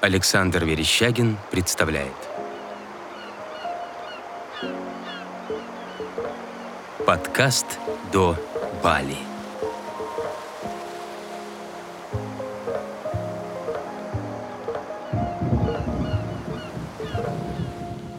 Александр 0.00 0.64
Верещагин 0.64 1.36
представляет 1.50 2.12
Подкаст 7.04 7.66
до 8.12 8.36
Бали. 8.80 9.16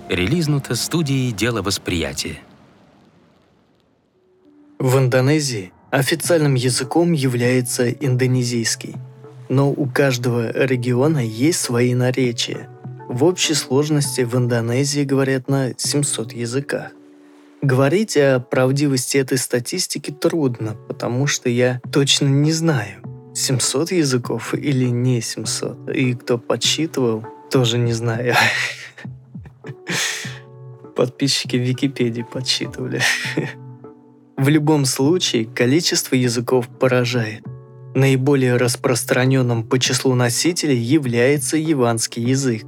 Релизнуто 0.09 0.75
студией 0.75 1.31
«Дело 1.31 1.61
восприятия». 1.61 2.39
В 4.79 4.97
Индонезии 4.97 5.71
официальным 5.91 6.55
языком 6.55 7.13
является 7.13 7.89
индонезийский– 7.89 8.95
но 9.49 9.71
у 9.71 9.87
каждого 9.87 10.51
региона 10.51 11.25
есть 11.25 11.59
свои 11.59 11.95
наречия. 11.95 12.69
В 13.09 13.23
общей 13.23 13.55
сложности 13.55 14.21
в 14.21 14.35
Индонезии 14.35 15.03
говорят 15.03 15.49
на 15.49 15.73
700 15.75 16.31
языках. 16.33 16.91
Говорить 17.61 18.15
о 18.15 18.39
правдивости 18.39 19.17
этой 19.17 19.37
статистики 19.37 20.11
трудно, 20.11 20.77
потому 20.87 21.27
что 21.27 21.49
я 21.49 21.81
точно 21.91 22.27
не 22.27 22.53
знаю, 22.53 23.01
700 23.33 23.91
языков 23.91 24.53
или 24.53 24.85
не 24.85 25.19
700. 25.19 25.89
И 25.89 26.13
кто 26.13 26.37
подсчитывал, 26.37 27.25
тоже 27.49 27.79
не 27.79 27.93
знаю. 27.93 28.35
Подписчики 30.95 31.55
Википедии 31.55 32.25
подсчитывали. 32.31 33.01
В 34.37 34.47
любом 34.47 34.85
случае, 34.85 35.45
количество 35.45 36.15
языков 36.15 36.69
поражает– 36.79 37.43
Наиболее 37.95 38.57
распространенным 38.57 39.63
по 39.63 39.79
числу 39.79 40.13
носителей 40.13 40.77
является 40.77 41.57
яванский 41.57 42.21
язык. 42.21 42.65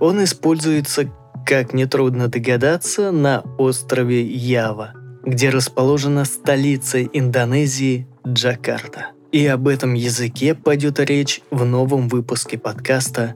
Он 0.00 0.22
используется, 0.22 1.10
как 1.46 1.72
нетрудно 1.72 2.28
догадаться, 2.28 3.10
на 3.10 3.42
острове 3.56 4.22
Ява, 4.22 4.92
где 5.24 5.48
расположена 5.48 6.24
столица 6.24 7.02
Индонезии 7.02 8.06
Джакарта. 8.26 9.08
И 9.32 9.46
об 9.46 9.66
этом 9.66 9.94
языке 9.94 10.54
пойдет 10.54 11.00
речь 11.00 11.40
в 11.50 11.64
новом 11.64 12.08
выпуске 12.08 12.58
подкаста 12.58 13.34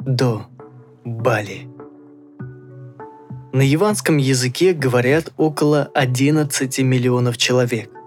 «До 0.00 0.46
Бали». 1.04 1.68
На 3.52 3.62
яванском 3.62 4.16
языке 4.16 4.72
говорят 4.72 5.32
около 5.36 5.90
11 5.94 6.78
миллионов 6.80 7.36
человек– 7.36 7.90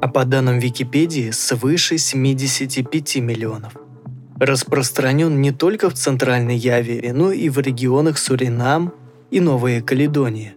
а 0.00 0.08
по 0.08 0.24
данным 0.24 0.58
Википедии 0.58 1.30
свыше 1.30 1.98
75 1.98 3.16
миллионов. 3.16 3.72
Распространен 4.38 5.40
не 5.40 5.50
только 5.50 5.90
в 5.90 5.94
Центральной 5.94 6.56
Яве, 6.56 7.12
но 7.12 7.32
и 7.32 7.48
в 7.48 7.58
регионах 7.58 8.18
Суринам 8.18 8.92
и 9.30 9.40
Новая 9.40 9.82
Каледония. 9.82 10.54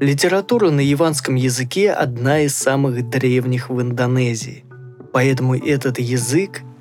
Литература 0.00 0.70
на 0.70 0.80
яванском 0.80 1.36
языке 1.36 1.90
одна 1.90 2.40
из 2.40 2.54
самых 2.54 3.08
древних 3.08 3.70
в 3.70 3.80
Индонезии, 3.80 4.64
поэтому 5.12 5.54
этот 5.54 5.98
язык– 5.98 6.62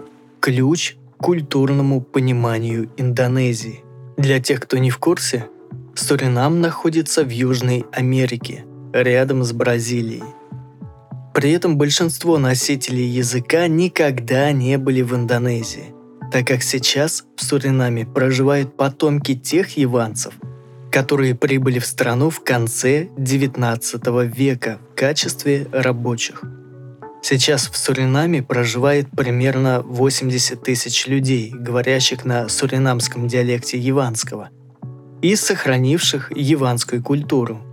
ключ 0.42 0.96
к 1.18 1.24
культурному 1.24 2.02
пониманию 2.02 2.90
Индонезии. 2.98 3.84
Для 4.18 4.40
тех, 4.40 4.60
кто 4.60 4.78
не 4.80 4.90
в 4.90 4.98
курсе, 4.98 5.48
Суринам 5.96 6.62
находится 6.62 7.24
в 7.24 7.30
Южной 7.30 7.86
Америке, 7.94 8.66
рядом 8.92 9.44
с 9.44 9.54
Бразилией. 9.54 10.24
При 11.34 11.52
этом 11.52 11.78
большинство 11.78 12.38
носителей 12.38 13.08
языка 13.08 13.68
никогда 13.68 14.52
не 14.52 14.78
были 14.78 15.02
в 15.02 15.16
Индонезии, 15.16 15.94
так 16.30 16.46
как 16.46 16.62
сейчас 16.62 17.24
в 17.38 17.44
Суринаме 17.44 18.06
проживают 18.06 18.76
потомки 18.76 19.36
тех 19.36 19.78
яванцев, 19.78 20.34
которые 20.92 21.34
прибыли 21.34 21.80
в 21.80 21.86
страну 21.86 22.30
в 22.30 22.44
конце 22.44 23.06
XIX 23.18 24.28
века 24.28 24.80
в 24.92 24.96
качестве 24.96 25.68
рабочих. 25.72 26.44
Сейчас 27.24 27.70
в 27.70 27.78
Суринаме 27.78 28.44
проживает 28.44 29.10
примерно 29.12 29.82
80 29.84 30.62
тысяч 30.62 31.08
людей, 31.08 31.52
говорящих 31.54 32.26
на 32.26 32.50
суринамском 32.50 33.30
диалекте 33.30 33.78
яванского, 33.78 34.50
и 35.22 35.38
сохранивших 35.38 36.36
яванскую 36.36 37.02
культуру– 37.02 37.62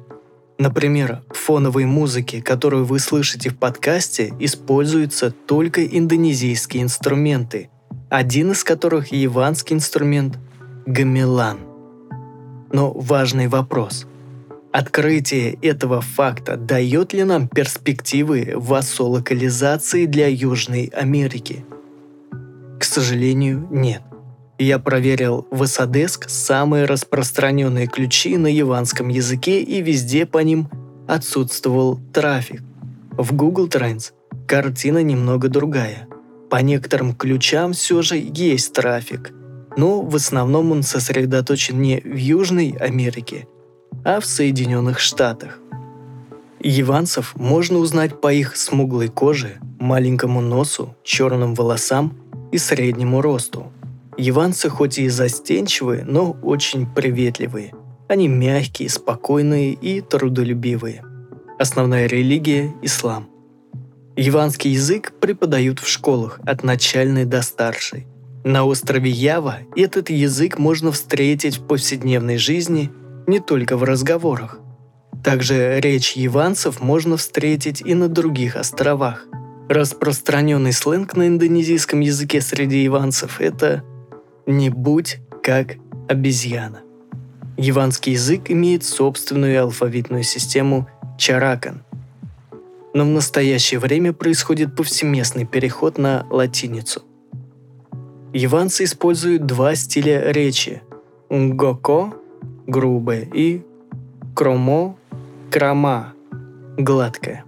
Например, 0.59 1.23
в 1.31 1.37
фоновой 1.37 1.85
музыке, 1.85 2.43
которую 2.43 2.85
вы 2.85 2.99
слышите 2.99 3.49
в 3.51 3.57
подкасте, 3.57 4.35
используются 4.41 5.31
только 5.31 5.87
индонезийские 5.87 6.83
инструменты, 6.83 7.71
один 8.11 8.51
из 8.51 8.65
которых 8.65 9.13
яванский 9.13 9.75
инструмент– 9.75 10.37
гамелан. 10.87 11.61
Но 12.73 12.93
важный 12.93 13.47
вопрос. 13.47 14.07
Открытие 14.73 15.55
этого 15.63 16.01
факта 16.01 16.57
дает 16.57 17.13
ли 17.13 17.23
нам 17.23 17.47
перспективы 17.47 18.53
вассолокализации 18.57 20.07
для 20.07 20.27
Южной 20.27 20.87
Америки? 20.87 21.65
К 22.81 22.85
сожалению, 22.85 23.67
нет. 23.71 24.03
Я 24.59 24.81
проверил 24.81 25.47
в 25.53 25.65
Исадеск 25.65 26.29
самые 26.29 26.85
распространенные 26.85 27.87
ключи 27.87 28.37
на 28.37 28.49
яванском 28.49 29.07
языке 29.09 29.63
и 29.63 29.81
везде 29.81 30.27
по 30.27 30.39
ним 30.39 30.69
отсутствовал 31.07 32.01
трафик. 32.13 32.63
В 33.13 33.33
Google 33.35 33.69
Trends 33.69 34.11
картина 34.49 35.01
немного 35.05 35.49
другая. 35.49 36.09
По 36.51 36.57
некоторым 36.57 37.15
ключам 37.15 37.73
все 37.73 38.03
же 38.03 38.17
есть 38.17 38.73
трафик, 38.73 39.31
но 39.77 40.03
в 40.03 40.17
основном 40.17 40.73
он 40.73 40.83
сосредоточен 40.83 41.81
не 41.81 42.01
в 42.01 42.17
Южной 42.17 42.75
Америке, 42.81 43.47
а 44.05 44.19
в 44.19 44.27
Соединенных 44.27 44.99
Штатах. 44.99 45.61
Яванцев 46.59 47.37
можно 47.37 47.79
узнать 47.79 48.21
по 48.21 48.33
их 48.33 48.57
смуглой 48.57 49.07
коже, 49.07 49.59
маленькому 49.79 50.41
носу, 50.41 50.97
черным 51.05 51.55
волосам 51.55 52.17
и 52.51 52.59
среднему 52.59 53.21
росту– 53.21 53.73
Яванцы 54.19 54.69
хоть 54.69 54.99
и 54.99 55.09
застенчивые, 55.09 56.05
но 56.05 56.33
очень 56.43 56.93
приветливые. 56.93 57.73
Они 58.09 58.27
мягкие, 58.27 58.89
спокойные 58.89 59.75
и 59.75 60.01
трудолюбивые. 60.01 61.05
Основная 61.57 62.09
религия– 62.09 62.75
ислам. 62.83 63.29
Яванский 64.17 64.73
язык 64.73 65.13
преподают 65.21 65.79
в 65.79 65.87
школах 65.87 66.41
от 66.45 66.65
начальной 66.65 67.27
до 67.27 67.43
старшей. 67.43 68.09
На 68.43 68.65
острове 68.65 69.09
Ява 69.09 69.59
этот 69.77 70.11
язык 70.11 70.59
можно 70.59 70.91
встретить 70.91 71.59
в 71.59 71.67
повседневной 71.69 72.39
жизни 72.39 72.91
не 73.29 73.39
только 73.39 73.77
в 73.77 73.85
разговорах. 73.85 74.59
Также 75.23 75.79
речь 75.79 76.15
яванцев 76.15 76.81
можно 76.81 77.17
встретить 77.17 77.83
и 77.83 77.95
на 77.95 78.09
других 78.09 78.57
островах. 78.57 79.27
Распространенный 79.69 80.73
сленг 80.73 81.15
на 81.15 81.29
индонезийском 81.29 82.01
языке 82.01 82.41
среди 82.41 82.83
яванцев– 82.83 83.41
это 83.41 83.85
не 84.49 84.71
будь 84.71 85.21
как 85.43 85.77
обезьяна. 86.09 86.81
Яванский 87.57 88.13
язык 88.13 88.51
имеет 88.51 88.83
собственную 88.83 89.63
алфавитную 89.63 90.23
систему 90.23 90.89
чаракан. 91.19 91.83
Но 92.95 93.05
в 93.05 93.09
настоящее 93.09 93.79
время 93.79 94.13
происходит 94.13 94.75
повсеместный 94.75 95.45
переход 95.45 95.99
на 95.99 96.27
латиницу. 96.31 97.03
Яванцы 98.33 98.85
используют 98.85 99.45
два 99.47 99.75
стиля 99.75 100.33
речи– 100.33 100.83
нгоко– 101.31 102.15
грубое 102.67 103.29
и 103.33 103.63
кромо– 104.35 104.97
крама– 105.51 106.15
гладкое. 106.79 107.45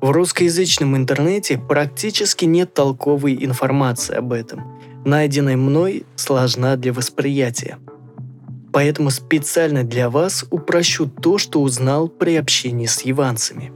В 0.00 0.10
русскоязычном 0.10 0.96
интернете 0.96 1.58
практически 1.58 2.44
нет 2.44 2.74
толковой 2.74 3.42
информации 3.42 4.14
об 4.14 4.32
этом, 4.32 4.62
найденная 5.04 5.56
мной, 5.56 6.06
сложна 6.16 6.76
для 6.76 6.92
восприятия. 6.92 7.78
Поэтому 8.72 9.10
специально 9.10 9.84
для 9.84 10.10
вас 10.10 10.44
упрощу 10.50 11.06
то, 11.06 11.38
что 11.38 11.62
узнал 11.62 12.08
при 12.08 12.36
общении 12.36 12.86
с 12.86 13.02
яванцами. 13.02 13.72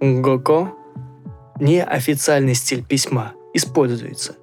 Гоко– 0.00 0.72
неофициальный 1.60 2.54
стиль 2.54 2.84
письма, 2.84 3.34
используется 3.54 4.36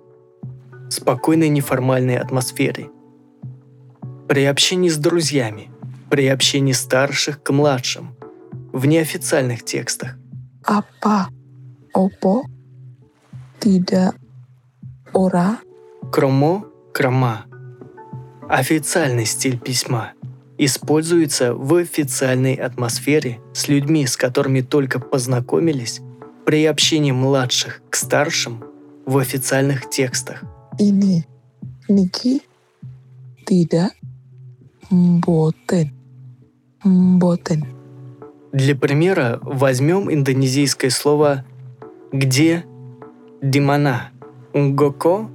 в 0.87 0.91
спокойной 0.91 1.49
неформальной 1.49 2.17
атмосфере. 2.17 2.89
При 4.27 4.45
общении 4.45 4.89
с 4.89 4.97
друзьями, 4.97 5.69
при 6.09 6.27
общении 6.27 6.71
старших 6.71 7.43
к 7.43 7.51
младшим, 7.51 8.15
в 8.71 8.85
неофициальных 8.85 9.63
текстах. 9.65 10.17
Apa? 10.65 11.27
Opo? 11.93 12.43
Tidak. 13.59 14.15
Ора? 15.13 15.59
Кромо– 16.11 16.65
крома. 16.93 17.45
Официальный 18.49 19.25
стиль 19.25 19.59
письма 19.59 20.13
используется 20.57 21.53
в 21.53 21.75
официальной 21.75 22.55
атмосфере 22.55 23.39
с 23.53 23.67
людьми, 23.67 24.07
с 24.07 24.17
которыми 24.17 24.61
только 24.61 24.99
познакомились, 24.99 26.01
при 26.45 26.65
общении 26.65 27.11
младших 27.11 27.81
к 27.91 27.95
старшим 27.95 28.63
в 29.05 29.17
официальных 29.19 29.89
текстах. 29.89 30.43
Ini 30.79 31.23
Niki 31.87 32.41
tidak 33.45 33.93
boten. 34.89 35.91
Boten. 36.83 37.65
Для 38.51 38.75
примера 38.75 39.39
возьмем 39.43 40.11
индонезийское 40.11 40.89
слово 40.89 41.45
«где» 42.11 42.65
«димана». 43.43 44.09
«Гоко» 44.53 45.29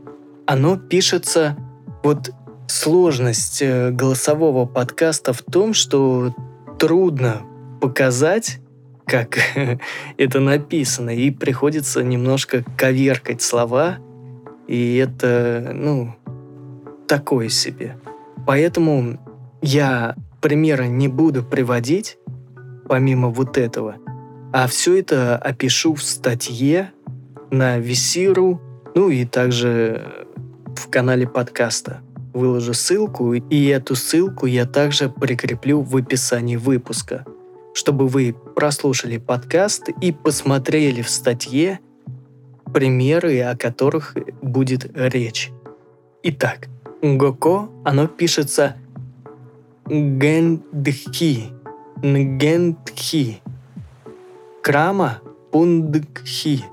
оно 0.46 0.76
пишется... 0.76 1.56
Вот 2.02 2.31
сложность 2.67 3.62
э, 3.62 3.91
голосового 3.91 4.67
подкаста 4.67 5.32
в 5.32 5.43
том, 5.43 5.75
что 5.75 6.35
трудно 6.79 7.43
показать, 7.81 8.61
как 9.06 9.38
это 10.17 10.41
написано, 10.41 11.11
и 11.11 11.31
приходится 11.31 12.02
немножко 12.02 12.64
коверкать 12.76 13.43
слова, 13.43 13.99
и 14.67 14.96
это, 14.96 15.73
ну, 15.75 16.14
такое 17.06 17.49
себе. 17.49 17.99
Поэтому 18.46 19.20
я 19.62 20.14
примера 20.41 20.85
не 20.85 21.08
буду 21.08 21.43
приводить, 21.43 22.19
помимо 22.88 23.29
вот 23.29 23.58
этого, 23.58 23.96
а 24.52 24.67
все 24.67 24.99
это 24.99 25.37
опишу 25.37 25.94
в 25.94 26.02
статье 26.02 26.93
на 27.50 27.79
Висиру, 27.79 28.61
ну 28.94 29.11
и 29.11 29.25
также 29.25 30.24
в 30.79 30.88
канале 30.91 31.26
подкаста. 31.26 32.00
Выложу 32.32 32.75
ссылку, 32.75 33.35
и 33.35 33.67
эту 33.67 33.94
ссылку 33.94 34.47
я 34.47 34.67
также 34.67 35.09
прикреплю 35.09 35.82
в 35.82 35.97
описании 35.97 36.56
выпуска, 36.56 37.25
чтобы 37.75 38.09
вы 38.09 38.35
прослушали 38.56 39.19
подкаст 39.19 39.88
и 40.00 40.12
посмотрели 40.12 41.03
в 41.03 41.09
статье 41.09 41.81
примеры, 42.73 43.41
о 43.43 43.56
которых 43.56 44.17
будет 44.43 44.91
речь. 44.94 45.53
Итак, 46.25 46.69
Гоко, 47.03 47.69
оно 47.85 48.06
пишется 48.06 48.77
Гендхи, 49.87 51.50
Нгендхи, 52.03 53.43
Крама 54.62 55.20
Пундхи. 55.53 56.65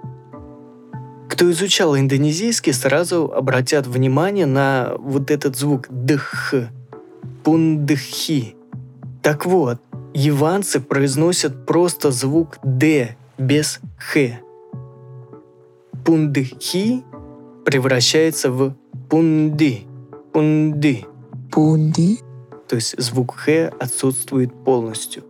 Кто 1.41 1.49
изучал 1.49 1.97
индонезийский, 1.97 2.71
сразу 2.71 3.33
обратят 3.35 3.87
внимание 3.87 4.45
на 4.45 4.93
вот 4.99 5.31
этот 5.31 5.57
звук 5.57 5.87
«дх», 5.89 6.53
«пундхи». 7.43 8.53
Так 9.23 9.47
вот, 9.47 9.81
яванцы 10.13 10.79
произносят 10.79 11.65
просто 11.65 12.11
звук 12.11 12.59
«д» 12.63 13.17
без 13.39 13.79
«х». 13.97 14.39
«Пундхи» 16.05 17.03
превращается 17.65 18.51
в 18.51 18.75
«пунди», 19.09 19.87
«пунди», 20.33 21.07
Pundi. 21.49 22.19
то 22.67 22.75
есть 22.75 23.01
звук 23.01 23.33
«х» 23.37 23.73
отсутствует 23.79 24.53
полностью. 24.63 25.23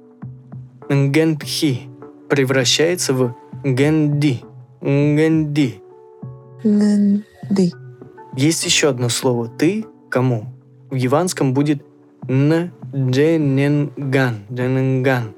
«Нгендхи» 0.89 1.83
превращается 2.27 3.13
в 3.13 3.33
«генди», 3.63 4.41
«генди». 4.81 5.80
Ngendi. 6.63 7.73
Есть 8.35 8.65
еще 8.65 8.89
одно 8.89 9.09
слово 9.09 9.49
«ты» 9.49 9.85
кому? 10.09 10.45
В 10.89 10.95
яванском 10.95 11.53
будет 11.53 11.83
«н 12.27 12.71
джененган», 12.93 14.45
«джененган». 14.51 15.35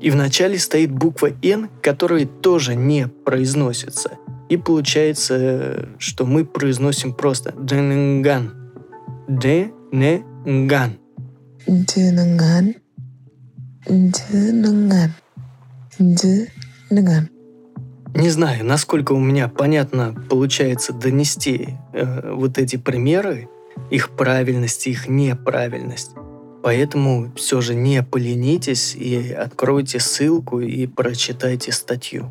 И 0.00 0.10
в 0.10 0.16
начале 0.16 0.58
стоит 0.58 0.90
буква 0.90 1.30
«н», 1.42 1.68
которая 1.82 2.26
тоже 2.26 2.74
не 2.74 3.06
произносится. 3.08 4.18
И 4.48 4.56
получается, 4.56 5.88
что 5.98 6.26
мы 6.26 6.44
произносим 6.44 7.12
просто 7.12 7.54
«джененган». 7.58 8.72
«Джененган». 9.30 10.98
Jenengan. 11.66 12.78
Jenengan. 13.90 15.10
Jenengan. 15.98 17.35
Не 18.16 18.30
знаю, 18.30 18.64
насколько 18.64 19.12
у 19.12 19.20
меня 19.20 19.46
понятно 19.46 20.14
получается 20.30 20.94
донести 20.94 21.76
э, 21.92 22.32
вот 22.32 22.56
эти 22.56 22.76
примеры, 22.76 23.50
их 23.90 24.08
правильность, 24.16 24.86
их 24.86 25.06
неправильность. 25.06 26.12
Поэтому 26.62 27.30
все 27.36 27.60
же 27.60 27.74
не 27.74 28.02
поленитесь 28.02 28.94
и 28.94 29.32
откройте 29.32 30.00
ссылку 30.00 30.60
и 30.60 30.86
прочитайте 30.86 31.72
статью. 31.72 32.30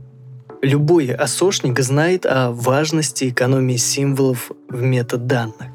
Любой 0.64 1.14
осошник 1.14 1.80
знает 1.82 2.26
о 2.26 2.50
важности 2.50 3.30
экономии 3.30 3.78
символов 3.78 4.52
в 4.68 4.82
метаданных. 4.82 5.68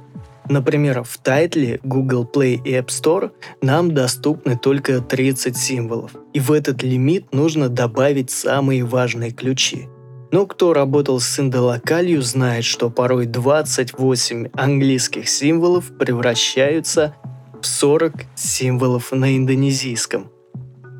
Например, 0.48 1.04
в 1.04 1.18
тайтле 1.18 1.78
Google 1.84 2.28
Play 2.30 2.60
и 2.64 2.72
App 2.72 2.88
Store 2.88 3.30
нам 3.62 3.94
доступны 3.94 4.58
только 4.58 5.00
30 5.00 5.56
символов, 5.56 6.10
и 6.34 6.40
в 6.40 6.50
этот 6.50 6.82
лимит 6.82 7.32
нужно 7.32 7.68
добавить 7.68 8.32
самые 8.32 8.84
важные 8.84 9.30
ключи. 9.30 9.86
Но 10.32 10.46
кто 10.46 10.72
работал 10.72 11.18
с 11.18 11.40
индолокалью, 11.40 12.22
знает, 12.22 12.64
что 12.64 12.88
порой 12.88 13.26
28 13.26 14.48
английских 14.52 15.28
символов 15.28 15.96
превращаются 15.98 17.14
в 17.60 17.66
40 17.66 18.12
символов 18.36 19.10
на 19.12 19.36
индонезийском. 19.36 20.30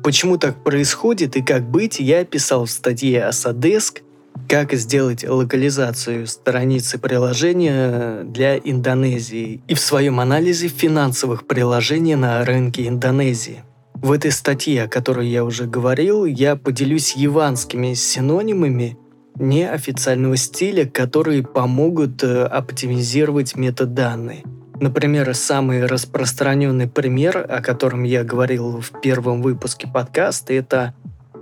Почему 0.03 0.37
так 0.37 0.63
происходит 0.63 1.37
и 1.37 1.41
как 1.41 1.69
быть, 1.69 1.99
я 1.99 2.25
писал 2.25 2.65
в 2.65 2.71
статье 2.71 3.23
Асадеск, 3.23 4.01
как 4.49 4.73
сделать 4.73 5.23
локализацию 5.27 6.27
страницы 6.27 6.97
приложения 6.97 8.23
для 8.23 8.57
Индонезии 8.57 9.61
и 9.67 9.73
в 9.75 9.79
своем 9.79 10.19
анализе 10.19 10.67
финансовых 10.67 11.47
приложений 11.47 12.15
на 12.15 12.43
рынке 12.43 12.87
Индонезии. 12.87 13.63
В 13.93 14.11
этой 14.11 14.31
статье, 14.31 14.83
о 14.83 14.87
которой 14.87 15.27
я 15.27 15.45
уже 15.45 15.67
говорил, 15.67 16.25
я 16.25 16.55
поделюсь 16.55 17.15
яванскими 17.15 17.93
синонимами 17.93 18.97
неофициального 19.41 20.37
стиля, 20.37 20.85
которые 20.85 21.43
помогут 21.43 22.23
э, 22.23 22.43
оптимизировать 22.43 23.55
метаданные. 23.55 24.43
Например, 24.79 25.33
самый 25.35 25.85
распространенный 25.85 26.87
пример, 26.87 27.45
о 27.49 27.61
котором 27.61 28.03
я 28.03 28.23
говорил 28.23 28.79
в 28.79 29.01
первом 29.01 29.41
выпуске 29.41 29.87
подкаста, 29.87 30.53
это 30.53 30.95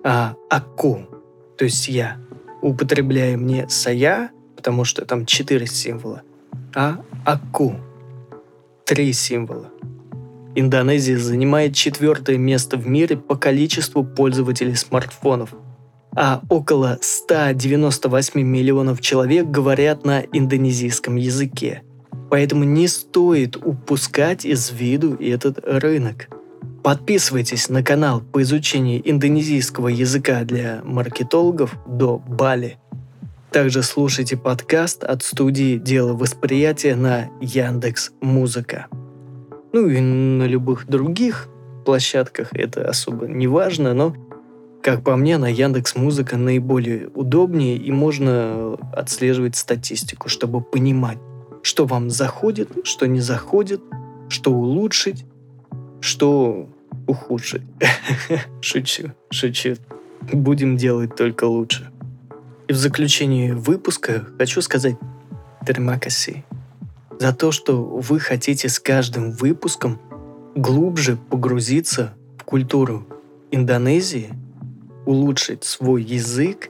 а, 0.04 0.36
«аку», 0.50 1.08
то 1.58 1.66
есть 1.66 1.88
«я». 1.88 2.18
Употребляем 2.62 3.46
не 3.46 3.68
«сая», 3.70 4.32
потому 4.56 4.84
что 4.84 5.06
там 5.06 5.26
четыре 5.26 5.68
символа, 5.68 6.24
а 6.76 7.00
«аку»– 7.26 7.76
три 8.86 9.14
символа. 9.14 9.70
Индонезия 10.56 11.18
занимает 11.18 11.76
четвертое 11.76 12.38
место 12.38 12.76
в 12.76 12.88
мире 12.88 13.16
по 13.16 13.36
количеству 13.36 14.04
пользователей 14.04 14.76
смартфонов– 14.76 15.54
а 16.16 16.42
около 16.50 16.98
198 17.02 18.42
миллионов 18.42 19.02
человек 19.02 19.48
говорят 19.48 20.06
на 20.06 20.22
индонезийском 20.22 21.16
языке. 21.16 21.84
Поэтому 22.30 22.64
не 22.64 22.88
стоит 22.88 23.56
упускать 23.58 24.46
из 24.46 24.72
виду 24.72 25.16
этот 25.16 25.60
рынок. 25.66 26.28
Подписывайтесь 26.84 27.70
на 27.70 27.84
канал 27.84 28.22
по 28.22 28.42
изучению 28.42 29.02
индонезийского 29.04 29.90
языка 29.90 30.44
для 30.44 30.82
маркетологов 30.84 31.76
до 31.88 32.18
Бали. 32.18 32.78
Также 33.52 33.82
слушайте 33.82 34.38
подкаст 34.38 35.04
от 35.04 35.24
студии 35.24 35.78
«Дело 35.78 36.14
восприятия» 36.14 36.96
на 36.96 37.30
Яндекс 37.42 38.12
Музыка. 38.22 38.88
Ну 39.74 39.88
и 39.88 40.00
на 40.00 40.44
любых 40.44 40.88
других 40.88 41.48
площадках 41.84 42.50
это 42.54 42.88
особо 42.88 43.28
не 43.28 43.48
важно, 43.48 43.94
но 43.94 44.16
как 44.82 45.04
по 45.04 45.16
мне, 45.16 45.38
на 45.38 45.48
Яндекс 45.48 45.96
Музыка 45.96 46.38
наиболее 46.38 47.10
удобнее 47.10 47.76
и 47.78 47.92
можно 47.92 48.78
отслеживать 48.94 49.56
статистику, 49.56 50.30
чтобы 50.30 50.62
понимать, 50.62 51.18
что 51.64 51.86
вам 51.86 52.10
заходит, 52.10 52.70
что 52.84 53.06
не 53.06 53.20
заходит, 53.20 53.82
что 54.30 54.52
улучшить, 54.52 55.26
что 56.00 56.70
ухудшить. 57.08 57.64
Шучу, 58.62 59.12
шучу. 59.32 59.76
Будем 60.32 60.78
делать 60.78 61.16
только 61.16 61.46
лучше. 61.46 61.90
И 62.68 62.74
в 62.74 62.78
заключении 62.78 63.52
выпуска 63.52 64.28
хочу 64.38 64.62
сказать 64.62 64.96
термакаси 65.66 66.46
за 67.20 67.34
то, 67.34 67.52
что 67.52 67.84
вы 67.84 68.20
хотите 68.20 68.70
с 68.70 68.80
каждым 68.80 69.32
выпуском 69.32 70.00
глубже 70.56 71.18
погрузиться 71.18 72.14
в 72.38 72.44
культуру 72.44 73.08
Индонезии– 73.52 74.30
улучшить 75.10 75.64
свой 75.64 76.04
язык 76.04 76.70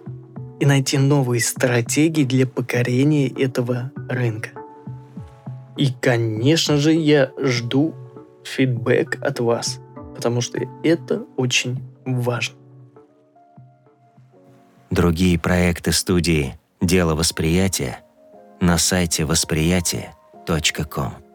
и 0.62 0.65
найти 0.65 0.98
новые 0.98 1.41
стратегии 1.41 2.24
для 2.24 2.48
покорения 2.48 3.27
этого 3.27 3.91
рынка. 4.08 4.51
И, 5.75 5.91
конечно 6.00 6.77
же, 6.77 6.93
я 6.93 7.34
жду 7.38 7.93
фидбэк 8.46 9.22
от 9.22 9.41
вас, 9.41 9.81
потому 10.15 10.39
что 10.39 10.58
это 10.86 11.25
очень 11.36 11.84
важно. 12.05 12.55
Другие 14.89 15.38
проекты 15.38 15.91
студии 15.91 16.58
«Дело 16.79 17.15
восприятия» 17.15 18.00
на 18.62 18.77
сайте 18.77 19.24
podcast.com. 19.24 21.28